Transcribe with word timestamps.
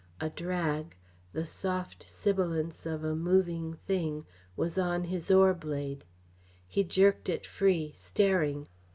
A 0.19 0.31
drag, 0.31 0.95
the 1.31 1.45
soft 1.45 2.09
sibilance 2.09 2.87
of 2.87 3.03
a 3.03 3.13
moving 3.13 3.75
thing, 3.85 4.25
was 4.57 4.79
on 4.79 5.03
his 5.03 5.29
oar 5.29 5.53
blade. 5.53 6.05
He 6.67 6.83
jerked 6.83 7.29
it 7.29 7.45
free, 7.45 7.93
staring. 7.95 8.67